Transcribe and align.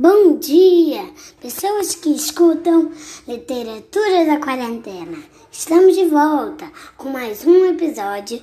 Bom 0.00 0.38
dia, 0.38 1.10
pessoas 1.40 1.96
que 1.96 2.10
escutam 2.10 2.92
Literatura 3.26 4.26
da 4.26 4.38
Quarentena. 4.38 5.18
Estamos 5.50 5.96
de 5.96 6.04
volta 6.04 6.70
com 6.96 7.08
mais 7.08 7.44
um 7.44 7.64
episódio 7.64 8.40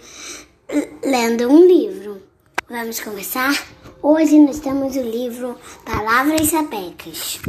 lendo 1.02 1.48
um 1.48 1.66
livro. 1.66 2.22
Vamos 2.70 3.00
começar? 3.00 3.54
Hoje 4.02 4.38
nós 4.38 4.60
temos 4.60 4.98
o 4.98 5.02
livro 5.02 5.58
Palavras 5.86 6.50
Sapecas. 6.50 7.40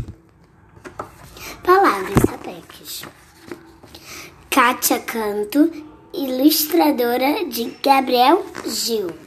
Palavras 1.64 2.23
Sapecas. 2.30 3.04
Kátia 4.48 5.00
Canto, 5.00 5.68
ilustradora 6.14 7.45
de 7.46 7.77
Gabriel 7.82 8.46
Gil. 8.68 9.26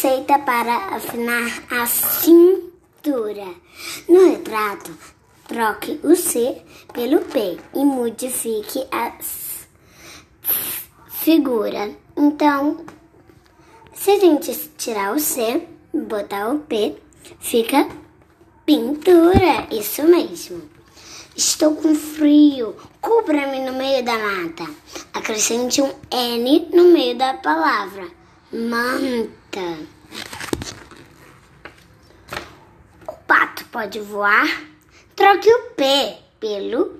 Receita 0.00 0.38
para 0.38 0.94
afinar 0.94 1.64
a 1.72 1.84
cintura. 1.84 3.52
No 4.08 4.30
retrato, 4.30 4.96
troque 5.48 5.98
o 6.04 6.14
C 6.14 6.62
pelo 6.92 7.22
P 7.22 7.58
e 7.74 7.84
modifique 7.84 8.86
a 8.92 9.12
figura. 11.08 11.90
Então, 12.16 12.86
se 13.92 14.12
a 14.12 14.20
gente 14.20 14.70
tirar 14.78 15.16
o 15.16 15.18
C 15.18 15.66
botar 15.92 16.50
o 16.52 16.60
P, 16.60 16.94
fica 17.40 17.88
pintura. 18.64 19.66
Isso 19.72 20.04
mesmo. 20.04 20.62
Estou 21.36 21.74
com 21.74 21.92
frio. 21.96 22.76
Cubra-me 23.00 23.68
no 23.68 23.72
meio 23.72 24.04
da 24.04 24.16
mata. 24.16 24.64
Acrescente 25.12 25.82
um 25.82 25.92
N 26.08 26.68
no 26.72 26.84
meio 26.92 27.18
da 27.18 27.34
palavra. 27.34 28.08
Manta. 28.52 29.37
O 33.06 33.12
pato 33.26 33.64
pode 33.66 33.98
voar? 34.00 34.46
Troque 35.16 35.50
o 35.50 35.70
P 35.70 36.16
pelo 36.38 36.98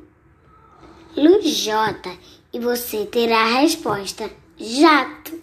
J 1.42 2.18
e 2.52 2.58
você 2.58 3.06
terá 3.06 3.42
a 3.42 3.60
resposta 3.60 4.30
jato. 4.56 5.40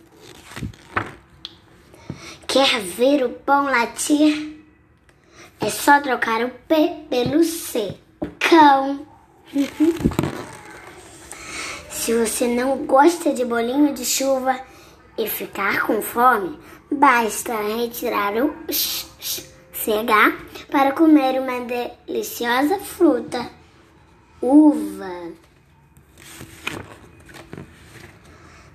Quer 2.47 2.79
ver 2.81 3.23
o 3.23 3.29
pão 3.29 3.65
latir? 3.65 4.63
É 5.59 5.69
só 5.69 6.01
trocar 6.01 6.43
o 6.43 6.49
P 6.49 7.05
pelo 7.09 7.43
C. 7.43 7.97
Cão. 8.39 9.05
Se 11.89 12.13
você 12.13 12.47
não 12.47 12.85
gosta 12.85 13.33
de 13.33 13.43
bolinho 13.43 13.93
de 13.93 14.05
chuva, 14.05 14.59
e 15.17 15.27
ficar 15.27 15.85
com 15.85 16.01
fome, 16.01 16.59
basta 16.91 17.55
retirar 17.55 18.33
o 18.37 18.53
CH 18.69 20.67
para 20.69 20.91
comer 20.91 21.39
uma 21.39 21.61
deliciosa 21.61 22.79
fruta, 22.79 23.49
uva. 24.41 25.31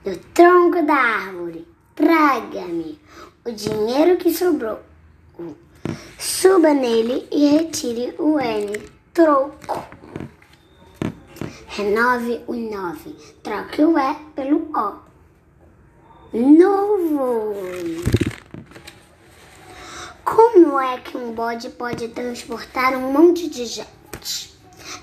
Do 0.05 0.17
tronco 0.33 0.83
da 0.87 0.95
árvore, 0.95 1.67
traga-me 1.95 2.99
o 3.45 3.53
dinheiro 3.53 4.17
que 4.17 4.33
sobrou. 4.33 4.81
Suba 6.19 6.73
nele 6.73 7.27
e 7.31 7.49
retire 7.49 8.15
o 8.19 8.39
N, 8.39 8.79
troco. 9.13 9.85
Renove 11.67 12.43
o 12.47 12.55
9, 12.55 13.17
troque 13.43 13.83
o 13.83 13.99
E 13.99 14.15
pelo 14.35 14.71
O 14.75 15.10
novo. 16.33 17.55
Como 20.25 20.81
é 20.81 20.99
que 20.99 21.17
um 21.17 21.33
bode 21.33 21.69
pode 21.71 22.09
transportar 22.09 22.95
um 22.95 23.13
monte 23.13 23.49
de 23.49 23.65
gente? 23.67 24.55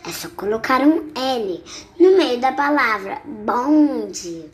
É 0.05 0.11
só 0.11 0.29
colocar 0.29 0.81
um 0.81 1.09
L 1.15 1.63
no 1.99 2.17
meio 2.17 2.39
da 2.39 2.51
palavra 2.53 3.21
bonde. 3.25 4.45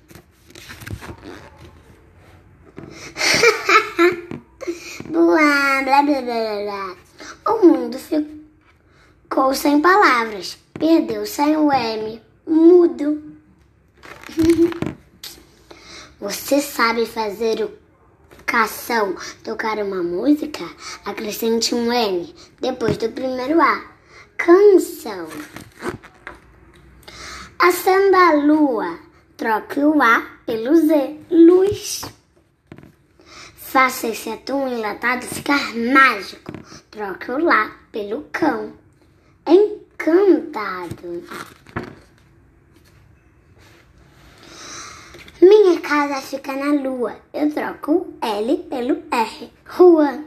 blá, 5.10 5.82
blá, 5.84 6.02
blá, 6.02 6.22
blá, 6.22 6.64
blá. 6.64 6.96
O 7.54 7.68
mundo 7.68 8.00
ficou 8.00 9.54
sem 9.54 9.80
palavras. 9.80 10.58
Perdeu 10.74 11.24
sem 11.26 11.56
o 11.56 11.72
M. 11.72 12.22
Mudo. 12.48 13.22
Você 16.24 16.62
sabe 16.62 17.06
fazer 17.06 17.62
o 17.66 17.70
cação 18.46 19.14
tocar 19.44 19.78
uma 19.80 20.02
música? 20.02 20.64
Acrescente 21.04 21.76
um 21.76 21.92
N 21.92 22.34
depois 22.62 22.96
do 22.96 23.10
primeiro 23.10 23.60
A. 23.60 23.84
Canção. 24.38 25.28
Acenda 27.60 28.18
a 28.18 28.34
lua. 28.36 29.00
Troque 29.36 29.82
o 29.82 30.02
A 30.02 30.22
pelo 30.46 30.74
Z. 30.78 31.20
Luz. 31.30 32.04
Faça 33.58 34.08
esse 34.08 34.30
atum 34.30 34.66
enlatado 34.70 35.26
ficar 35.26 35.76
mágico. 35.76 36.54
Troque 36.90 37.32
o 37.32 37.44
lá 37.44 37.70
pelo 37.92 38.30
cão. 38.32 38.72
Encantado. 39.46 41.22
Casa 45.94 46.22
fica 46.22 46.54
na 46.56 46.74
lua. 46.74 47.18
Eu 47.32 47.54
troco 47.54 47.92
o 47.92 48.14
L 48.20 48.58
pelo 48.68 49.04
R. 49.12 49.54
Rua. 49.68 50.24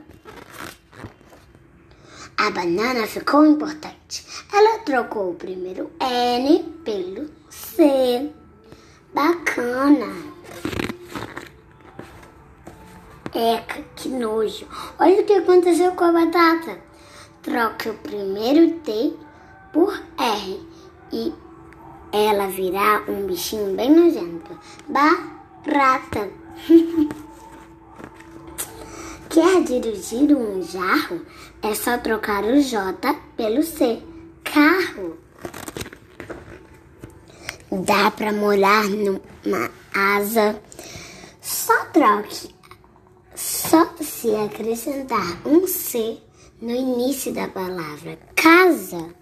A 2.38 2.50
banana 2.52 3.04
ficou 3.08 3.44
importante. 3.44 4.24
Ela 4.52 4.78
trocou 4.84 5.32
o 5.32 5.34
primeiro 5.34 5.90
N 5.98 6.62
pelo 6.84 7.28
C. 7.50 8.30
Bacana. 9.12 10.06
Eca, 13.34 13.82
que 13.96 14.08
nojo. 14.08 14.68
Olha 15.00 15.20
o 15.20 15.24
que 15.24 15.32
aconteceu 15.32 15.90
com 15.96 16.04
a 16.04 16.12
batata. 16.12 16.78
Troque 17.42 17.88
o 17.88 17.94
primeiro 17.94 18.70
T 18.82 19.14
por 19.72 20.00
R 20.16 20.60
e 21.12 21.34
ela 22.12 22.46
virá 22.46 23.02
um 23.08 23.26
bichinho 23.26 23.74
bem 23.74 23.90
nojento. 23.90 24.56
Barata. 25.66 26.30
Quer 29.28 29.64
dirigir 29.64 30.34
um 30.34 30.62
jarro? 30.62 31.26
É 31.60 31.74
só 31.74 31.98
trocar 31.98 32.44
o 32.44 32.60
J 32.62 33.14
pelo 33.36 33.62
C. 33.64 34.00
Carro. 34.44 35.18
Dá 37.70 38.10
para 38.12 38.32
morar 38.32 38.84
numa 38.84 39.70
asa. 39.92 40.58
Só 41.42 41.84
troque. 41.86 42.54
Só 43.34 43.92
se 44.00 44.34
acrescentar 44.36 45.44
um 45.44 45.66
C 45.66 46.18
no 46.62 46.70
início 46.70 47.34
da 47.34 47.48
palavra 47.48 48.16
casa. 48.36 49.12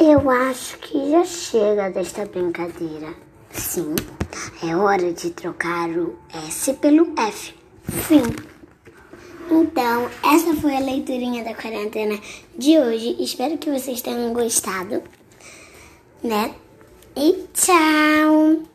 Eu 0.00 0.28
acho 0.28 0.76
que 0.78 1.10
já 1.10 1.24
chega 1.24 1.88
desta 1.88 2.26
brincadeira. 2.26 3.14
Sim, 3.52 3.94
é 4.62 4.74
hora 4.74 5.12
de 5.12 5.30
trocar 5.30 5.88
o 5.90 6.18
S 6.48 6.72
pelo 6.74 7.14
F. 7.16 7.54
Fim. 7.84 8.22
Então, 9.48 10.10
essa 10.24 10.52
foi 10.60 10.76
a 10.76 10.80
leiturinha 10.80 11.44
da 11.44 11.54
quarentena 11.54 12.18
de 12.58 12.76
hoje. 12.78 13.22
Espero 13.22 13.56
que 13.56 13.70
vocês 13.70 14.02
tenham 14.02 14.32
gostado, 14.32 15.00
né? 16.22 16.54
E 17.16 17.46
tchau! 17.54 18.73